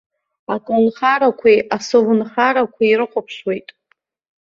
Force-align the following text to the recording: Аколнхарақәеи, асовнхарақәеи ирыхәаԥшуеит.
Аколнхарақәеи, 0.53 1.59
асовнхарақәеи 1.75 2.91
ирыхәаԥшуеит. 2.91 3.67